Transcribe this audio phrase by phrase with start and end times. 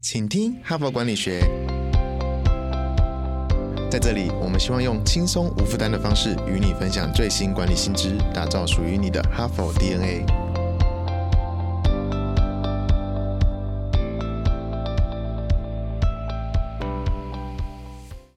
[0.00, 1.40] 请听哈佛管理学。
[3.90, 10.24] 在这里，我们希望用轻松无负担的方式与你分享最新管理新知，打造属于你的哈佛 DNA。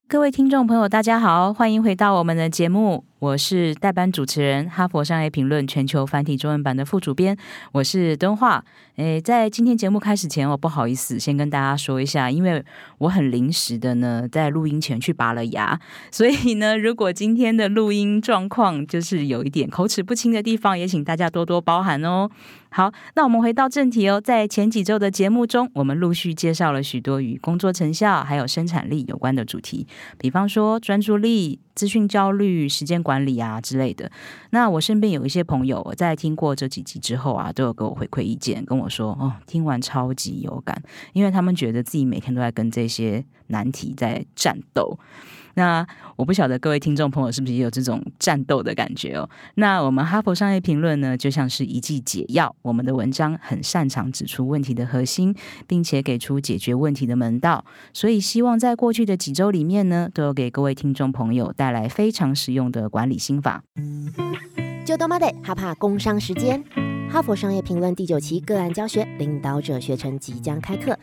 [0.08, 3.06] 各位听众朋友，大家好，欢迎回到我们的节目。
[3.22, 7.38] 我是代班主持人，哈佛商业评论全球繁体中文版的副主编，
[7.72, 8.66] 我是敦化。
[8.96, 12.66] 诶，在今天节目开始前，我不好意思先跟大家说一下，因为
[12.98, 22.28] 我很临时的呢，在录音前去拔了牙，所以呢，如果今天的录音状况就是有一点口齿不清的地方，也请大家多多包涵哦。
[22.74, 24.22] 好，那我们回到正题哦。
[24.22, 29.86] 在前几周的节目中，我们陆续介绍了许多与工作成效还有生产力有关的主题，
[30.18, 34.10] 比方说专注力、资讯焦虑、时间管理啊之类的。
[34.52, 44.98] 那我身边有一些朋友在听过这几集之后啊，都有给我回馈意见，跟我说哦，听完超级有感，因为他们觉得自己每天都在跟这些难题在战斗。
[45.56, 45.86] 那
[46.16, 49.30] 我不晓得各位听众朋友是不是也有这种战斗的感觉哦？
[49.56, 55.36] 那我们哈佛商业评论呢，就像是一剂解药，我们的文章很擅长指出问题的核心，
[55.68, 57.64] 并且给出解决问题的门道。
[57.94, 63.64] 所以希望在过去的几周里面呢，都有给各位听众朋友带来非常实用的管理心法。
[64.86, 66.64] 就多妈得哈怕工商时间，
[67.10, 70.98] 哈佛商业评论第九期个案教学领导者学程即将开课。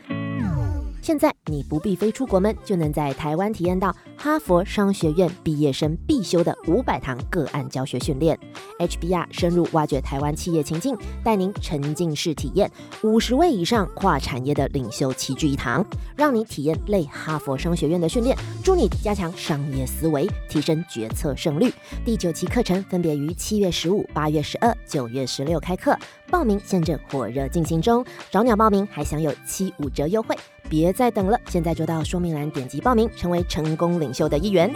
[1.00, 8.36] 现在你不必飞出国门，就能在台湾体验到哈佛商学院毕业生必修的五百堂个案教学训练。
[8.80, 12.69] HBR 深入挖掘台湾企业情境，带您沉浸式体验
[13.02, 21.72] 五十位以上跨产业的领袖齐聚一堂，让你体验类哈佛商学院的训练，助你加强商业思维，提升决策胜率。
[22.05, 25.97] 第九期课程分别于七月十五、八月十二、九月十六开课，
[26.28, 30.36] 报名现正火热进行中，找鸟报名还享有七五折优惠。
[30.69, 34.73] 别再等了，现在就到说明栏点击报名，成为成功领领袖的一员。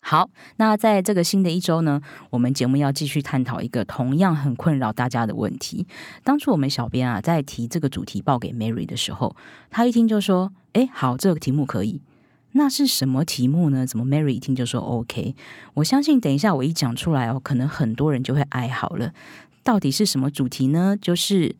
[0.00, 1.98] 好，那在这个新的一周呢，
[2.28, 5.86] 我们节目要继续探讨一个同样很困扰大家的问题。
[6.22, 9.34] 当初我们小编啊在提这个主题报给 Mary 的时候，
[9.70, 12.02] 他一听就说：“哎，好，这个题目可以。”
[12.52, 13.86] 那是什么题目呢？
[13.86, 15.34] 怎么 Mary 一听就说 OK？
[15.72, 19.14] 我相信等一下我一讲出来哦，可能很多人就会哀嚎了。
[19.62, 20.94] 到底是什么主题呢？
[21.00, 21.56] 就是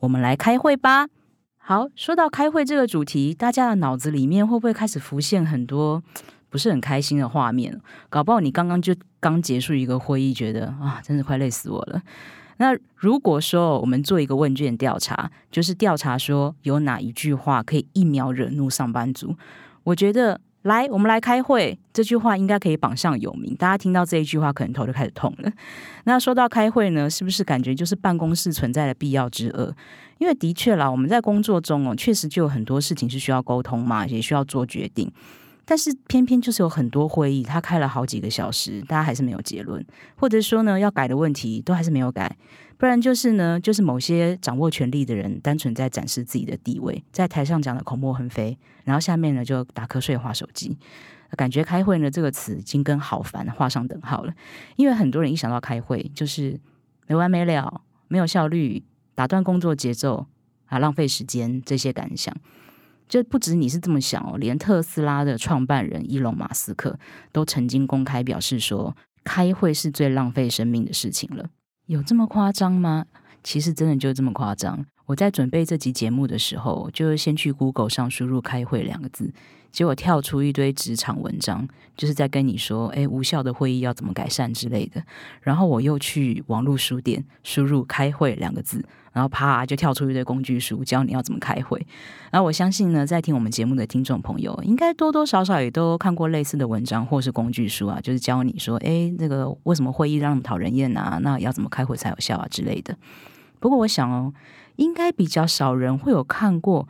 [0.00, 1.06] 我们来开会吧。
[1.70, 6.02] 好，说到开会这个主题，大家的脑子里面会不会开始浮现很多
[6.48, 7.80] 不是很开心的画面？
[8.08, 12.02] 搞不好你刚刚就刚结束一个会议，觉得啊，真是快累死我了。
[12.56, 19.36] 那如果说我们做一个问卷调查，就是调查说有哪一句话可以一秒惹怒上班族，
[19.84, 20.40] 我觉得。
[20.62, 21.78] 来，我们来开会。
[21.92, 23.54] 这句话应该可以榜上有名。
[23.56, 25.50] 大家听到这一句话，可能头就开始痛了。
[26.04, 29.74] 那说到开会呢，是不是感觉就是办公室存在的必要之恶？
[30.18, 35.10] 因为的确啦，我们在工作中哦，确实就有很多事情是需要沟通嘛，也需要做决定。
[35.64, 39.84] 但是偏偏就是有很多会议，他开了好几个小时，大家还是没有结论，
[40.16, 42.36] 或者说呢，要改的问题都还是没有改。
[42.76, 50.76] 不然就是呢，就是某些掌握权力的人，单纯在展示自己的地位，在台上讲的口沫横飞，然后下面呢就打瞌睡、划手机，
[51.36, 54.32] 感觉开会呢这个词已经跟好烦画上等号了。
[54.76, 56.58] 因为很多人一想到开会，就是
[57.06, 58.82] 没完没了、没有效率、
[59.14, 60.26] 打断工作节奏
[60.66, 62.34] 啊、浪费时间这些感想。
[63.10, 66.96] 就不止你是这么想哦，连特斯拉的创办人伊隆马斯克
[67.32, 71.50] 都曾经公开表示说，开会是最浪费生命的事情了。
[71.86, 73.06] 有这么夸张吗？
[73.42, 74.86] 其实真的就这么夸张。
[75.06, 79.32] 我在准备这集节目的时候，就先去 Google 上输入“开会”两个字，
[79.70, 81.66] 结果跳出一堆职场文章，
[81.96, 85.02] 就是在跟你说，哎，无效的会议要怎么改善之类的。
[85.42, 88.84] 然后我又去网络书店输入“开会”两个字。
[89.12, 91.84] 然后啪就跳出一堆工具书，教你要怎么开会。
[92.30, 101.18] 然后我相信呢，在听我们节目的听众朋友，应该多多少少也都看过类似的文章或是工具书啊，就是教你说，哎，那个为什么会议让讨人厌啊？
[101.22, 102.96] 那要怎么开会才有效啊之类的。
[103.58, 104.32] 不过我想哦，
[104.76, 106.88] 应该比较少人会有看过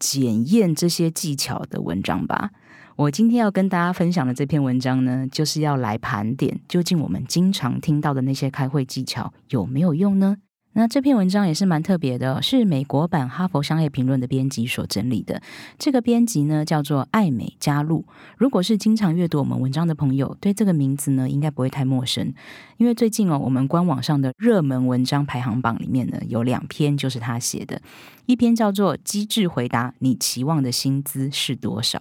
[0.00, 2.50] 检验这些技巧的文章吧。
[2.96, 10.36] 我今天要跟大家分享的这篇文章呢，就是要来盘点，究竟我们经常听到的那些开会技巧有没有用呢？
[10.72, 15.42] 那这篇文章也是蛮特别的，是美国版《哈佛商业评论》的编辑所整理的。
[15.76, 18.04] 这个编辑呢叫做艾美加路。
[18.38, 22.32] 如果是经常阅读我们文章的朋友，对这个名字呢应该不会太陌生，
[22.76, 27.82] 因为最近哦，我们官网上的热门文章排行榜里面呢有两篇就是他写的，
[28.26, 31.98] 一篇叫做《机智回答：你期望的薪资是多少》，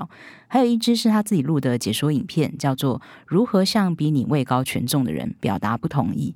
[0.48, 6.36] 还有一支是他自己录的解说影片，叫做《如何向比你位高权重的人表达不同意》。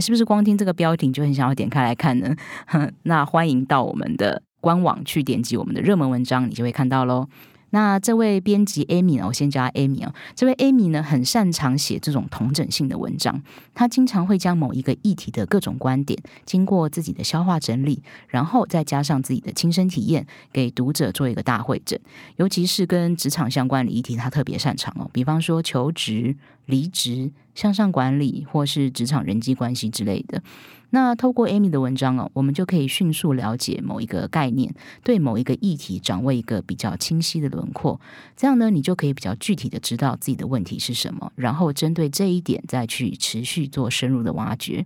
[0.00, 2.34] 是不是光听这个标题就很想要点开来看呢？
[3.04, 7.28] 那欢迎到我们的官网去点击我们的热门文章，你就会看到喽。
[7.74, 9.24] 那这位编辑 Amy 呢？
[9.26, 10.12] 我先叫她 Amy 哦。
[10.34, 13.42] 这位 Amy 呢，很擅长写这种同整性的文章。
[13.72, 21.98] 她经常会将某一个议题的各种观点，经过自己的消化整理，然后再加上自己的亲身体验，给读者做一个大会诊。
[22.36, 25.08] 尤其是跟职场相关的议题，她特别擅长哦。
[25.10, 26.36] 比方说求职、
[26.66, 30.42] 离职、向上管理，或是职场人际关系之类的。
[30.90, 37.98] 那透过 Amy 的文章哦，我们就可以迅速了解某一个概念，对某一个议题掌握一个比较清晰的轮廓。
[38.36, 44.84] 这样呢，你就可以比较具体的知道自己的问题是什么，然后针对这一点再去持续做深入的挖掘。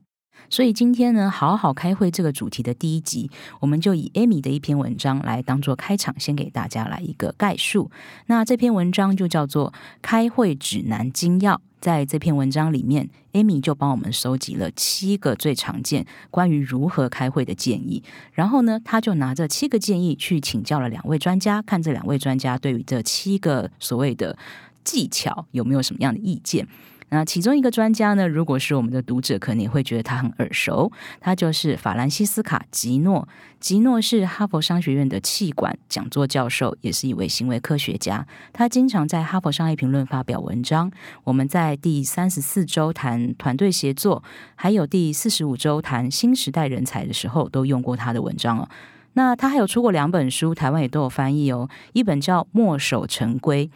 [0.49, 3.29] 所以今天呢，好好开会这个主题的第一集，
[3.59, 7.91] 我们就以 Amy 的一篇文章来当做开场，先给大家来一个概述。
[8.27, 9.73] 那这篇文章就叫做
[10.03, 11.55] 《开会指南精要》。
[11.81, 18.03] 在这篇文章里面，Amy 就帮我们收集了七个最常见关于如何开会的建议。
[18.33, 24.37] 然后呢，他就拿这七个建议去请教了两位专家，看这两位专家对于这七个所谓的
[24.83, 26.67] 技巧有没有什么样的意见。
[27.09, 30.91] 那其中一个专家呢，如果是我们的读者，可能会觉得他很耳熟。
[31.21, 33.29] 他就是法兰西斯卡·吉诺。
[33.61, 38.27] 吉诺是哈佛商学院的气管讲座教授，也是一位行为科学家。
[38.53, 40.91] 他经常在《哈佛商业评论》发表文章。
[41.23, 44.25] 我们在第三十四周谈团队协作，
[44.57, 48.69] 还有第四十五周谈新时代人才的时候，都用过他的文章哦。
[49.13, 51.69] 那他还有出过两本书，台湾也都有翻译哦。
[51.93, 53.67] 一本叫《墨守成规》。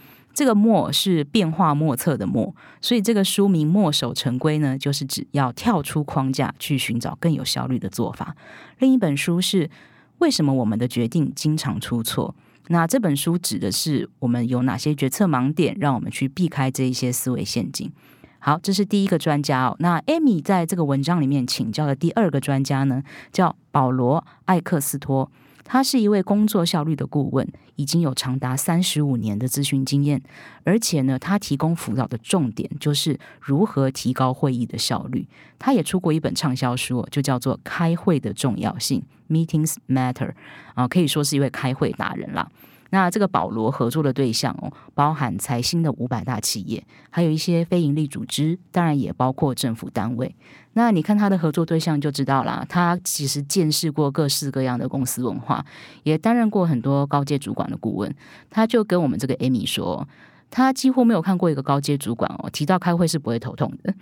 [0.40, 8.34] 这个“墨”是变化莫测的“墨”，所以这个书名“墨守成规”呢，就是指要跳出框架去寻找更有效率的做法。
[8.78, 9.66] 另一本书是
[10.16, 12.34] 《为什么我们的决定经常出错》，
[12.68, 17.92] 那这本书指的是我们有哪些决策盲点，让我们去避开这一些思维陷阱。
[18.38, 19.76] 好，这是第一个专家哦。
[19.80, 25.30] 那艾米在这个文章里面请教的第二个专家呢，叫保罗·艾克斯托。
[25.72, 27.46] 他是一位工作效率的顾问，
[27.76, 30.20] 已经有长达三十五年的咨询经验，
[30.64, 35.28] 而且呢，他提供辅导的重点就是如何提高会议的效率。
[35.60, 39.00] 他也出过一本畅销书，就叫做《开会的重要性》
[39.32, 40.32] （Meetings Matter），
[40.74, 42.50] 啊，可以说是一位开会达人啦。
[42.90, 50.34] 那这个保罗合作的对象哦，包含财新的五百大企业，还有一些非营利组织，当然也包括政府单位。
[50.74, 55.64] 那你看他的合作对象就知道啦，他其实见识过各式各样的公司文化，
[56.02, 58.14] 也担任过很多高阶主管的顾问。
[58.50, 60.06] 他就跟我们这个 Amy 说，
[60.50, 63.94] 他几乎没有看过一个高阶主管哦，提到开会是不会头痛的。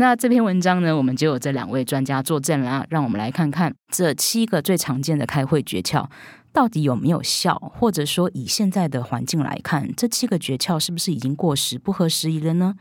[0.00, 6.06] 那这篇文章呢，我们就有这两位专家作证啦，让我们来看看这七个最常见的开会诀窍。
[6.52, 7.56] 到底有没有效？
[7.74, 12.74] 或者说，以现在的环境来看，这七个诀窍是不是已经过时、不合时宜了呢？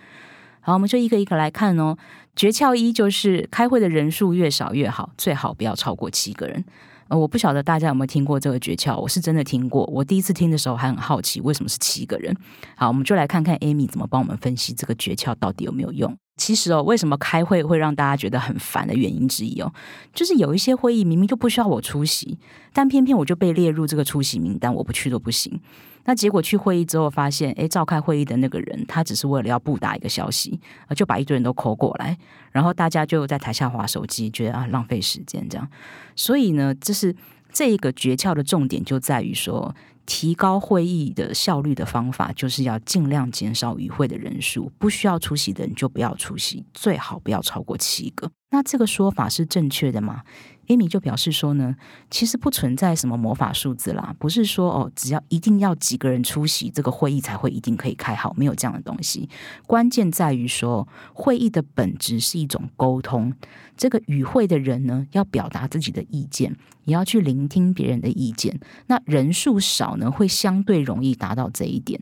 [0.61, 1.97] 好，我们就一个一个来看哦。
[2.35, 6.63] 诀窍一就是开会的人数越少越好，最好不要超过七个人。
[7.07, 9.85] 呃，我不晓得大家有没有听过这个诀窍，我是真的听过。
[9.85, 12.35] 我第一次听的时候还很好奇，为什么是七个人？
[12.75, 16.17] 好，我们就来看看 Amy 怎么帮我们分析这个诀窍到底有没有用。
[16.37, 19.73] 其实哦，为什么开会会让大家觉得很烦的原因之一哦，
[20.13, 22.37] 就是有一些会议明明就不需要我出席，
[22.71, 25.59] 但偏偏我就被列入这个出席名单，我不去都不行。
[26.05, 30.57] 那结果去会议之后发现，诶，召开会议的那个人他只是为了要布达一个消息，
[30.95, 32.17] 就把一堆人都抠过来，
[32.51, 35.67] 然后大家就在台下划手机，觉得啊浪费时间这样。
[36.15, 37.13] 所以呢，这是
[37.51, 39.75] 这一个诀窍的重点就在于说。
[40.09, 48.31] 提高会议的效率的方法，就是要尽量减少与会的人数，不需要出席的人就不要出席，最好不要超过七个。
[48.49, 50.21] 那这个说法是正确的吗？
[50.67, 51.75] 艾米就表示说呢，
[52.11, 59.29] 其实不存在什么魔法数字啦，不是说哦，只要一定要几个人出席，这个会议才会一定可以开好，没有这样的东西。
[59.65, 63.33] 关键在于说，会议的本质是一种沟通，
[63.75, 68.59] 这个与会的人呢，要表达自己的意见，也要去聆听别人的意见。
[68.87, 72.01] 那人数少呢，会相对容易达到这一点。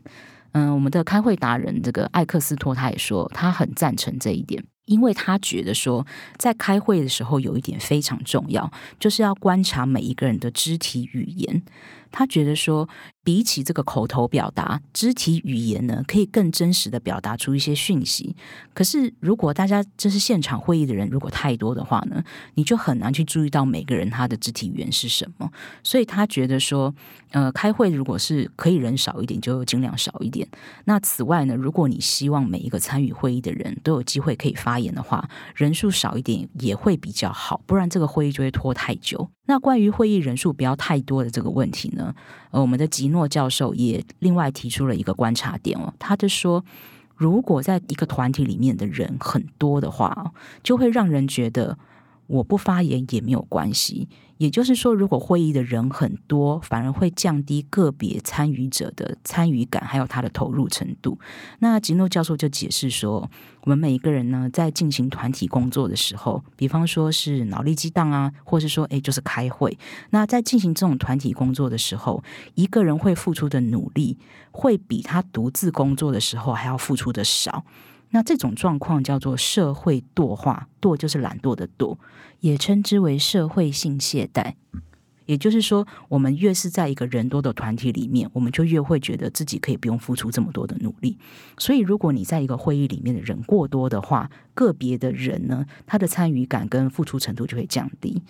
[0.52, 4.64] 嗯，我们的开会达人这个艾克斯托他也说，他很赞成这一点。
[4.86, 6.04] 因为他觉得说，
[6.38, 11.62] 在开会的时候有一点非常重要，就是要观察每一个人的肢体语言。
[12.10, 12.88] 他觉得说。
[13.26, 18.36] 比起这个口头表达，肢体语言呢，可以更真实的表达出一些讯息。
[18.72, 22.22] 可是，如果大家这是现场会议的人，如果太多的话呢，
[22.54, 25.50] 你就很难去注意到每个人他的肢体语言是什么。
[25.82, 26.94] 所以他觉得说，
[27.32, 30.46] 呃，开会如果是可以人少一点，就尽量少一点。
[30.84, 39.28] 那此外呢，如果你希望每一个参与会议的人都有机会可以发言的话，人数少一点也会比较好，不然这个会议就会拖太久。
[39.46, 42.14] 那关于会议人数不要太多的这个问题呢，
[42.50, 46.64] 呃，我们的吉诺教授也另外提出了一个观察点哦，他就说，
[47.14, 51.78] 如果在一个团体里面的人很多的话，就会让人觉得
[52.26, 54.08] 我不发言也没有关系。
[54.38, 61.18] 也就是说，如果会议的人很多，反而会降低个别参与者的参与感，还有他的投入程度。
[61.60, 63.30] 那吉诺教授就解释说，
[63.62, 69.78] 我们每一个人呢，在进行团体工作的时候，比方说是脑力激荡啊，或是说诶，就是开会。
[70.10, 72.22] 那在进行这种团体工作的时候，
[72.56, 74.18] 一个人会付出的努力，
[74.50, 77.64] 会比他独自工作的时候还要付出的少。
[78.16, 81.98] 那这种状况叫做社会惰化，惰就是懒惰的惰，
[82.40, 84.54] 也称之为社会性懈怠。
[85.26, 91.18] 也就是说，我们越是在一个人多的团体里面，我们就越会觉得自己可以不用付出这么多的努力。
[91.58, 98.22] 所以，如果你在一个会议里面的人过多的话，个别的人呢，他的参与感跟付出程度就会降低。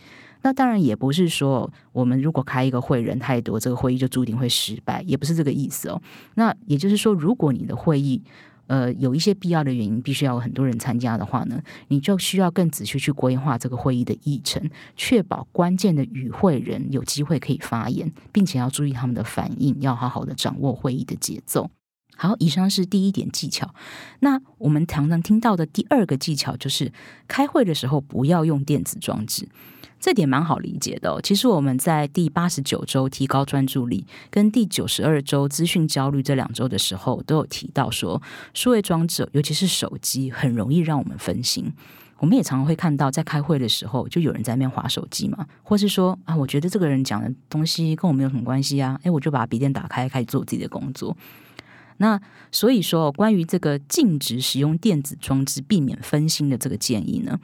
[0.43, 6.03] 那当然也不是说，我们如果开一个会人太多，这个会议就注定会失败，也不是这个意思哦。
[6.35, 8.21] 那也就是说，如果你的会议，
[8.67, 21.71] 呃，有一些必要的原因，必须要有很多人参加的话呢，你就需要更仔细去规划这个会议的议程，确保关键的与会人有机会可以发言，并且要注意他们的反应，要好好的掌握会议的节奏。
[22.17, 23.75] 好，以上是第一点技巧。
[24.21, 26.91] 那我们常常听到的第二个技巧就是，
[27.29, 29.49] 开会的时候不要用电子装置。
[29.99, 31.21] 这点蛮好理解的。
[31.23, 38.21] 其实我们在第八十九周提高专注力，跟第九十二周资讯焦虑这两周的时候，都有提到说，
[38.55, 41.73] 数位装置，尤其是手机，很容易让我们分心。
[42.19, 51.15] 我们也常常会看到，在开会的时候，就有人在那边划手机嘛，或是说啊，我觉得这个人讲的东西跟我没有什么关系啊，诶，我就把笔电打开，开始做自己的工作。
[51.99, 52.19] 那
[52.51, 57.39] 所以说，关于这个禁止使用电子装置，避免分心的这个建议呢？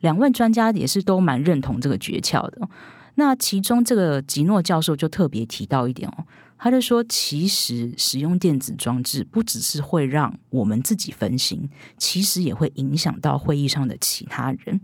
[0.00, 2.68] 两位专家也是都蛮认同这个诀窍的。
[3.16, 6.24] 那其中这个吉诺教授就特别提到一点哦，
[6.58, 14.80] 他就说，其实使用电子装置不只是会让我们自己分心，其实也会影响到会议上的其他人。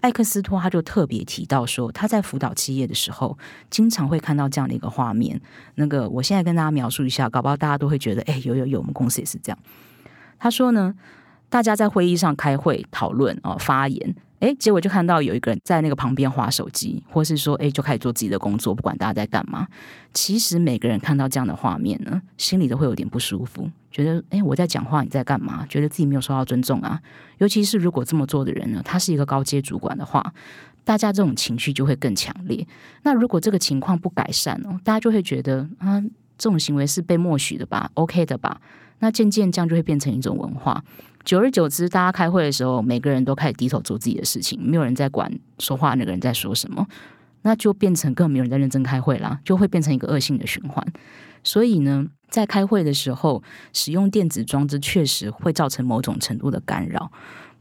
[0.00, 3.36] 艾克斯托他就特别提到说，他在辅导企业的时候，
[3.70, 5.40] 经常会看到这样的一个画面。
[5.74, 9.58] 那个我现在跟大家描述一下，搞不好大家都会觉得，哎，有有有，我们公司也是这样。
[10.38, 10.94] 他说呢，
[11.48, 14.14] 大家在会议上开会讨论哦，发言。
[14.44, 19.66] 哎，结果就看到有一个人在那个旁边划手机，或是说，哎，就开始做自己的工作，不管大家在干嘛。
[20.12, 25.64] 其实每个人看到这样的画面呢，心里都会有点不舒服，觉得，哎，我在讲话，你在干嘛？
[25.66, 27.00] 觉得自己没有受到尊重啊。
[27.38, 30.34] 尤其是如果这么做的人呢，他是一个高阶主管的话，
[30.84, 32.66] 大家这种情绪就会更强烈。
[33.02, 35.98] 那如果这个情况不改善哦，大家就会觉得，啊，
[36.36, 38.60] 这种行为是被默许的吧？OK 的吧？
[38.98, 40.82] 那渐渐这样就会变成一种文化。
[41.24, 46.86] 久而久之，大家开会的时候，每个人都开始低头做自己的事情，没有人在管说话那个人在说什么，
[47.42, 50.86] 那就变成更没有人在认真开会啦，就会变成一个恶性的循环。
[51.42, 57.10] 所以呢，在开会的时候，使用电子装置确实会造成某种程度的干扰。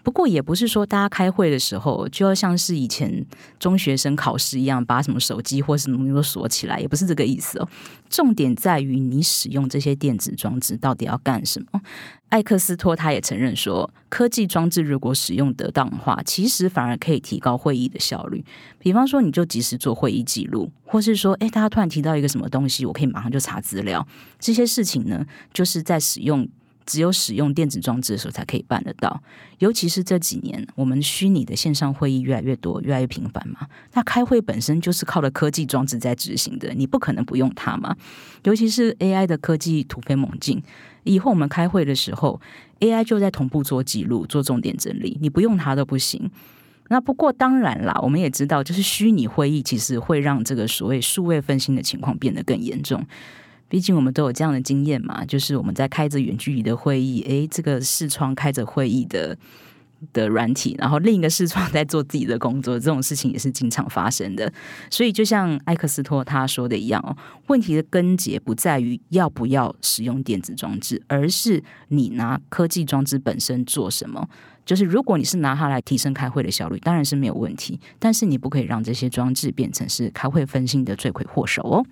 [0.04, 3.26] 不过也不是说大家开会的时候就要像是以前
[3.58, 7.68] 中学生考试一样，把什么手机或什么东西都锁起来，也不是这个意思哦。
[8.10, 11.82] 重点在于你使用这些电子装置到底要干什么。
[12.30, 18.44] 艾克斯托他也承认说，科技装置如果使用得当的话，其实反而可以提高会议的效率。
[18.80, 24.06] 比方说，你就及时做会议记录，或是说，诶，大家突然提到一个什么东西，我可以马上就查资料。
[24.40, 26.48] 这些事情呢，就是在使用。
[26.86, 29.22] 只有使用电子装置的时候才可以办得到，
[29.60, 33.68] 尤其是这几年，我们虚拟的线上会议越来越多，越来越频繁嘛。
[33.94, 37.96] 那开会本身就是靠了科技装置在执行的，你不可能不用它嘛。
[38.44, 40.62] 尤其是 AI 的科技突飞猛进，
[41.04, 42.40] 以后我们开会的时候
[42.80, 46.30] ，AI 就在同步做记录、做重点整理，你不用它都不行。
[46.90, 53.04] 那不过当然啦，我们也知道，就是虚拟会议其实会让这个所谓数位分心的情况变得更严重。
[53.74, 59.36] 毕竟我们都有这样的经验嘛，就是我们在开着远距离的会议，诶，这个视窗开着会议的
[60.14, 64.54] 的软体，然后另一个视窗 在做自己的工作，这种事情也是经常发生的。
[64.92, 74.30] 所以就像艾克斯托他说的一样哦，问题的根结不在于要不要使用电子装置，而是你拿科技装置本身做什么。
[74.64, 81.84] 就是如果你是拿它来提升开会的效率，当然是没有问题，但是你不可以让这些装置变成是开会分心的罪魁祸首哦。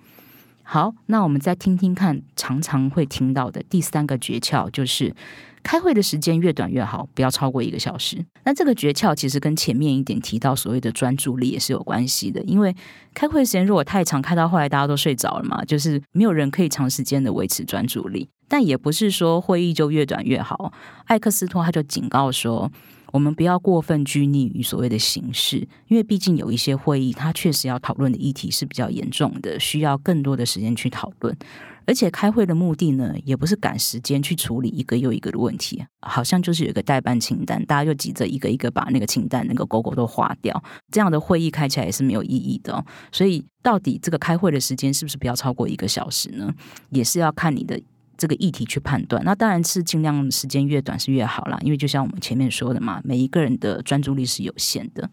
[0.72, 5.14] 好，那我们再听听看，常常会听到的第三个诀窍就是，
[5.62, 8.24] 开会的时间越短越好，不要超过一个小时。
[8.44, 12.74] 那这个诀窍其实跟前面一点提到所谓的专注力也是有关系的，因为
[13.12, 18.30] 开会时间如果太长，开到后来大家都睡着了嘛，就是没有人可以长时间的维持专注力。
[18.48, 20.72] 但也不是说会议就越短越好。
[21.04, 22.72] 艾克斯托他就警告说。
[23.12, 31.36] 我们不要过分拘泥于所谓的形式，因为毕竟有一些会议，它确实要讨论的议题是比较严重的，需要更多的时间去讨论。
[31.84, 42.84] 而且开会的目的呢，也不是赶时间去处理一个又一个的问题，好像就是有一个代办清单，大家就急着一个一个把那个清单那个勾勾都划掉，这样的会议开起来也是没有意义的。
[43.10, 46.54] 所以，到底这个开会的时间是不是不要超过一个小时呢？
[46.90, 47.80] 也是要看你的
[48.22, 49.20] 这个议题去判断。
[49.24, 55.10] 那当然是尽量时间越短是越好啦，因为就像我们前面说的嘛，每一个人的专注力是有限的。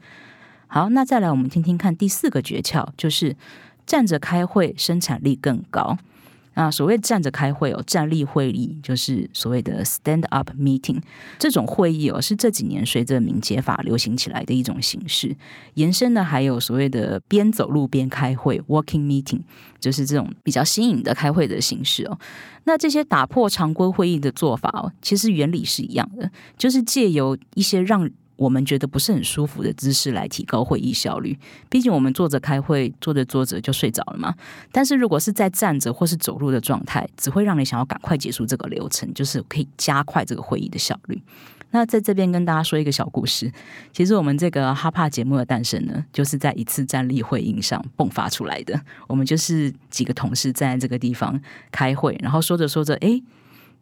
[0.67, 3.35] 好，那再来我们听听看第四个诀窍，就是
[3.87, 5.97] 站着开会生产力更高。
[6.55, 11.01] 那所谓站着开会哦，站立会议就是所谓的 stand up meeting。
[11.37, 15.35] 这种会议哦，是这几年随着敏捷法流行起来的一种形式。
[15.75, 19.41] 延伸的还有所谓的边走路边开会 walking meeting，
[19.79, 22.19] 就是这种比较新颖的开会的形式哦。
[22.65, 28.09] 那这些打破常规会议的做法哦，其实原理是一样的，就是借由一些让
[28.39, 31.37] 我们觉得不是很舒服的姿势来提高会议效率。
[31.69, 34.33] 毕竟我们坐着开会，坐着坐着就睡着了嘛。
[34.71, 41.21] 但是如果是在站着或是走路的状态，只会让你想要赶快结束这个流程，就是可以加快这个会议的效率。
[41.71, 43.51] 那在这边跟大家说一个小故事，
[43.91, 48.79] 其实我们这个哈帕节目的诞生呢，就是在一次站立会议上迸发出来的。
[49.07, 51.39] 我们就是几个同事站在这个地方
[51.71, 53.21] 开会，然后说着说着，哎，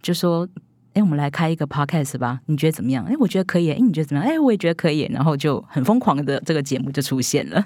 [0.01, 0.49] 就说。
[0.97, 2.39] 哎，我们来开一个 podcast 吧？
[2.47, 3.05] 你觉得怎么样？
[3.05, 3.71] 哎，我觉得可以。
[3.71, 4.33] 哎，你觉得怎么样？
[4.33, 5.07] 哎，我也觉得可以。
[5.13, 7.63] 然后就很疯狂的这个节目就出现了。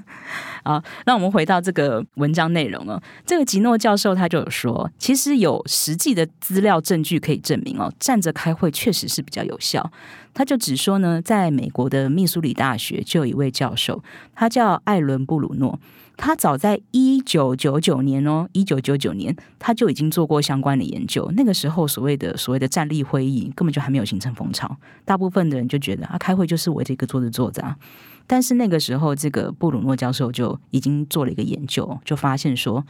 [0.63, 3.01] 啊，那我们回到这个文章内容哦。
[3.25, 9.89] 这个吉诺教授他就有说，其实有实际的资料证据可以证明哦，站着开会确实是比较有效。
[10.33, 14.03] 他就只说呢，在美国的密苏里大学就有一位教授，
[14.35, 15.79] 他叫艾伦布鲁诺。
[16.17, 21.31] 他早在一九九九年哦，一九九九年他就已经做过相关的研究。
[21.35, 27.75] 那个时候，所谓的所谓的站立会议根本就还没有形成风潮，大部分的人就觉得啊，开会就是围着一个桌子坐着啊。
[28.27, 32.85] 但是那个时候，这个布鲁诺教授就已经做了一个研究，就发现说。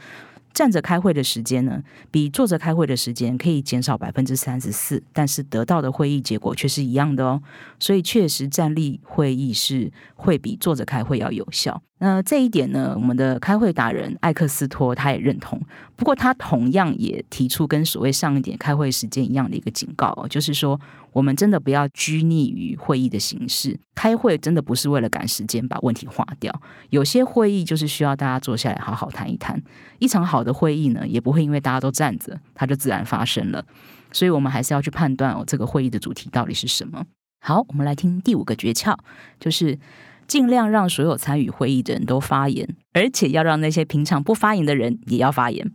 [0.52, 7.42] 站着开会的时间呢，比坐着开会的时间可以减少百分之三十四，但是得到的会议结果却是一样的哦。
[7.78, 11.82] 所以确实站立会议是会比坐着开会要有效。
[11.98, 15.60] 那这一点呢，我们的开会达人艾克斯托他也认同。
[15.94, 20.80] 不过他同样也提出跟所谓上一点开会时间一样的一个警告，就是说。
[21.12, 26.52] 我们真的不要拘泥于会议的形式，开会真的不是为了赶时间把问题划掉。
[26.90, 29.62] 有些会议就是需要大家坐下来好好谈一谈。
[29.98, 33.64] 一场好的会议呢，也不会因为大家都站着，它就自然发生了。
[34.10, 37.04] 所以我们还是要去判断哦，这个会议的主题到底是什么。
[37.40, 38.96] 好，我们来听第五个诀窍，
[39.40, 39.78] 就是
[40.26, 45.72] 尽量让所有参与会议的人都发言，而且要让那些平常不发言的人也要发言。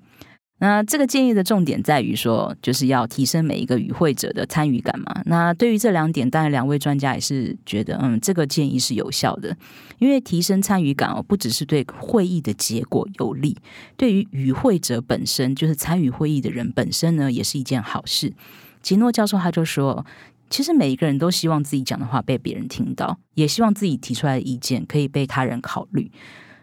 [0.60, 5.22] 那这个建议的重点在于说，就是要提升每一个与会者的参与感嘛。
[5.26, 9.56] 那对于这两点，当然两位专家也是觉得，嗯，这个建议是有效的，
[10.00, 13.56] 因为提升参与感哦，不只是对会议的结果有利，
[13.96, 18.34] 对于与会者本身，就是参与会议的人本身呢，也是一件好事。
[18.82, 20.04] 吉诺教授他就说，
[20.50, 26.10] 其实每一个人都希望自己讲的话被别人听到，也希望自己提出来的意见可以被他人考虑。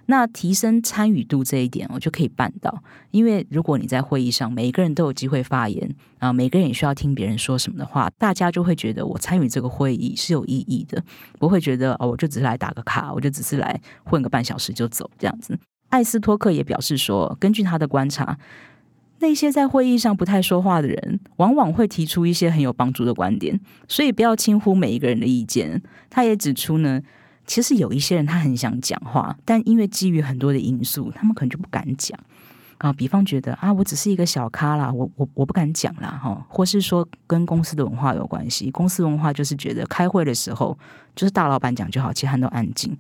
[0.07, 2.83] 那提升参与度这一点，我就可以办到。
[3.11, 11.03] 因为如果你在会议上，每一个人都有机会发言，啊，每个人也需要听别人说什么的话，大家就会觉得我参与这个会议是有意义的，
[11.39, 15.59] 不会觉得哦，我就只是来打个卡，我就只是来混个半小时就走这样子。
[15.89, 18.39] 艾斯托克也表示说，根据他的观察，
[19.21, 25.83] 那些在会议上不太说话的人，往往会提出一些很有帮助的观点，所以不要轻忽每一个人的意见。
[26.11, 27.01] 他也指出呢。
[27.47, 32.19] 其实有一些人他很想讲话，但因为基于很多的因素，他们可能就不敢讲
[32.79, 32.93] 啊。
[32.93, 36.47] 比方觉得啊，我只是一个小咖啦，我我我不敢讲啦，哈。
[36.49, 40.79] 或是说跟公司的文化有关系，公司文化就是觉得开会的时候
[41.15, 42.97] 就是大老板讲就好，其他人都安静。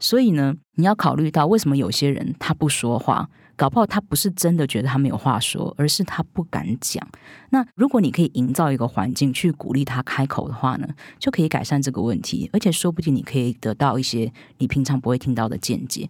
[0.00, 3.28] 所以呢，你要考虑到为什么有些人他不说话。
[3.58, 7.04] 搞不好他不是真的觉得他没有话说，而是他不敢讲。
[7.50, 16.08] 那如果你可以营造一个环境去鼓励他开口的话呢，就可以改善这个问题，而且说不定你可以得到一些你平常不会听到的见解。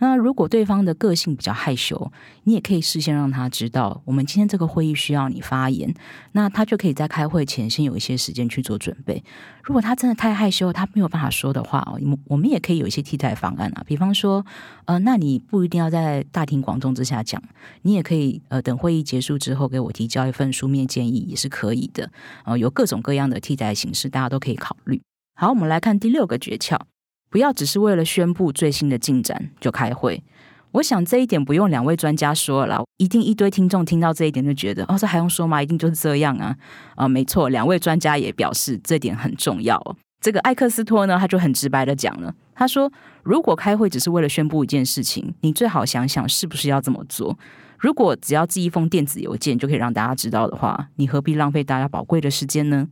[0.00, 2.10] 那如果对方的个性比较害羞，
[2.42, 5.94] 你也可以事先让他知道，我们今天这个会议需要你发言，
[6.32, 9.22] 那他就可以在开会前先有一些时间去做准备。
[9.62, 14.44] 如果他真的太害羞，他没有办法说的话哦，我们我们也可以有一些替代方案啊，比方说，
[14.86, 17.40] 呃，那你不一定要在大庭广众之下讲，
[17.82, 22.10] 你也可以呃等会议结束之后给我提交一份书面建议也是可以的。
[22.44, 25.00] 呃，有各种各样的替代形式，大家都可以考虑。
[25.34, 26.78] 好，我们来看第六个诀窍。
[27.30, 30.22] 不要只是为了宣布最新的进展就开会，
[30.72, 35.62] 我想这一点不用两位专家说了，一定一堆听众听到这一点就觉得，哦，这还用说吗？
[35.62, 36.56] 一定就是这样啊！
[36.96, 39.80] 啊，没错，两位专家也表示这点很重要。
[40.20, 47.38] 这个艾克斯托呢，他就很直白的讲了，他说：“如果开会只是为了宣布一件事情，你最好想想是不是要这么做。
[47.78, 52.88] 如果只要寄一封电子邮件就可以让大家知道的话，你何必浪费大家宝贵的时间呢？”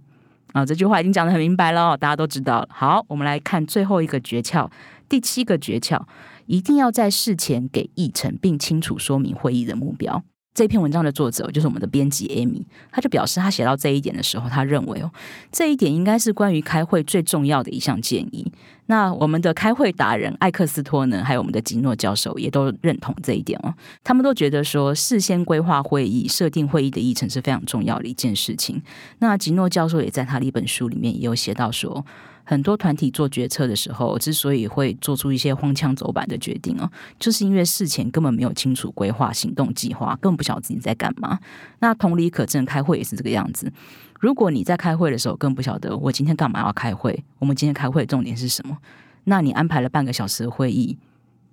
[0.53, 2.69] 啊，这句话已经讲得很明白了，大家都知道了。
[2.71, 4.71] 好，我们来看最后一个诀窍，
[5.09, 6.03] 第七个诀窍，
[6.47, 10.23] 一定要在事前给议程，并清楚说明会议的目标。
[10.55, 15.13] 这篇文章的作者就是我们的编辑 Amy，他就表示，他写到这一点的时候，他认为哦，
[15.53, 18.51] 这一点应该是关于开会最重要的一项建议。
[18.89, 23.73] 那我们的开会达人艾克斯托呢，还有我们的吉诺教授也都认同这一点哦。
[24.03, 28.83] 他们都觉得说，事先规划会议、设定会议的议程是非常重要的一件事情。
[29.19, 32.05] 那吉诺教授也在他的一本书里面也有写到说。
[32.45, 41.39] 很多团体做决策的时候，之所以会做出一些荒腔走板的决定哦，就是因为事前根本没有清楚规划行动计划，更不晓得自己在干嘛。
[41.81, 43.71] 那同理可证，开会也是这个样子。
[44.19, 48.77] 如果你在开会的时候，更不晓得我今天干嘛要开会，我们今天开会的重点是什么，
[49.25, 50.99] 那你安排了半个小时的会议。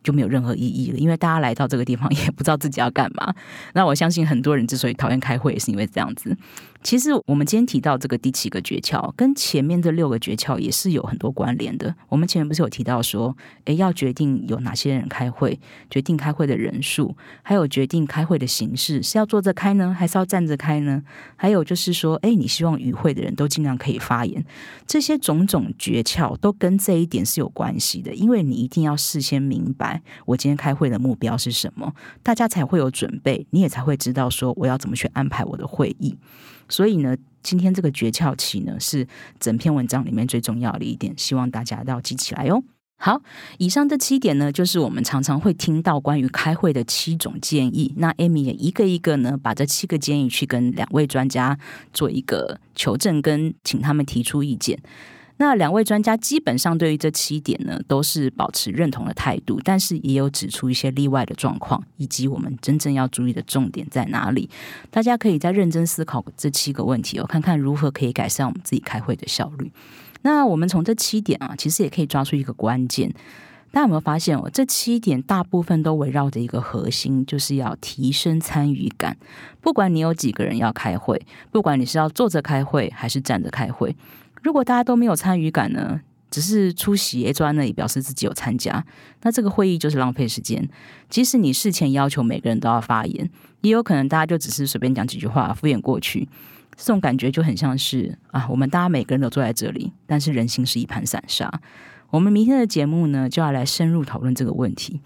[0.03, 3.33] 就没有任何意义了，因为大家来到这个地方也不知道自己要干嘛。
[3.73, 6.37] 那我相信很多人之所以讨厌开会，也是因为这样子。
[6.85, 11.95] 其实我们今天提到这个第七个诀窍，跟前面这六个诀窍也是有很多关联的。
[12.09, 21.01] 我们前面不是有提到说，诶，要决定有哪些人开会，决定开会的人数，还有决定开会的形式，是要坐着开呢，还是要站着开呢？
[21.35, 24.45] 还有就是说，诶，你希望与会的人都尽量可以发言，
[24.85, 30.03] 这些种种诀窍都跟这一点是有关系的，因为你一定要事先明白。
[30.27, 31.95] 我今天开会的目标是什么？
[32.21, 36.15] 大家才会有准备，你也才会知道说我要怎么去安排我的会议。
[36.69, 39.07] 所以呢，今天这个诀窍期呢，是
[39.39, 42.63] 整篇文章里面最重要的一点，希望大家都要记起来哦。
[42.97, 43.21] 好，
[43.57, 47.93] 以上这七点呢，就是我们常常会听到关于开会的七种建议。
[47.97, 51.59] 那 Amy 也一个一个呢，把这七个建议去跟两位专家
[51.91, 54.79] 做一个求证，跟请他们提出意见。
[55.37, 64.49] 那两位专家基本上对于这七点呢，都是保持认同的态度，但是也有指出一些例外的状况，以及我们真正要注意的重点在哪里。
[64.89, 69.71] 大家可以再认真思考这七个问题哦，看看如何可以改善我们自己开会的效率。
[70.21, 73.13] 那我们从这七点啊，其实也可以抓出一个关键。
[73.71, 74.49] 大家有没有发现哦？
[74.53, 79.17] 这七点大部分都围绕着一个核心，就是要提升参与感。
[79.59, 81.21] 不管你有几个人要开会，
[81.51, 83.93] 不管你是要坐着开会还是站着开会。
[84.45, 88.85] 如果大家都没有参与感呢，只是出席坐在那里表示自己有参加，
[89.23, 90.69] 那这个会议就是浪费时间。
[91.09, 93.27] 即使你事前要求每个人都要发言，
[93.61, 96.29] 也有可能大家就只是随便讲几句话敷衍过去。
[96.77, 101.51] 这种感觉就很像是啊，我们大家每个人都坐在这里，但是人心是一盘散沙。
[102.11, 105.01] 我们明天的节目呢，就要来深入讨论这个问题，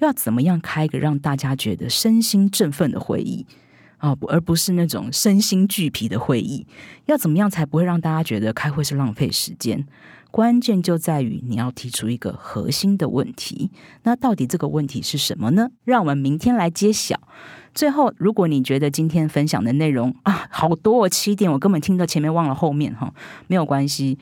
[0.00, 3.46] 要怎么样开一个让大家觉得身心振奋的会议。
[4.02, 6.66] 哦，而不是那种身心俱疲的会议。
[7.06, 9.86] 要怎么样才不会让大家觉得开会是浪费时间？
[10.30, 13.70] 关键就在于你要提出一个核心的问题。
[14.02, 15.68] 那到底这个问题是什么呢？
[15.84, 17.20] 让我们明天来揭晓。
[17.74, 23.12] 最后，如果你觉得今天分享的内容啊，好多哦，七点我根本听到前面忘了后面哈，
[23.46, 24.18] 没有关系。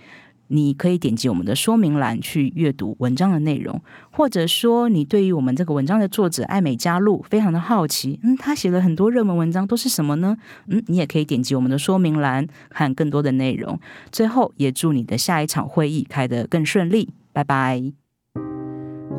[0.52, 10.36] 你可以点击我们的说明栏去阅读文章的内容，或者说你对于我们这个文章的作者艾美加露非常的好奇，嗯，他写了很多热门文章，都是什么呢？
[10.66, 13.78] 嗯，你也可以点击我们的说明栏看更多的内容。
[14.10, 17.99] 最后，也祝你的下一场会议开得更顺利，拜拜。